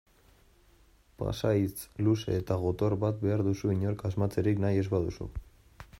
Pasahitz 1.19 1.83
luze 2.07 2.33
eta 2.37 2.57
gotor 2.63 2.95
bat 3.05 3.23
behar 3.27 3.45
duzu 3.49 3.73
inork 3.77 4.05
asmatzerik 4.11 4.65
nahi 4.65 4.85
ez 4.87 4.91
baduzu. 4.99 5.33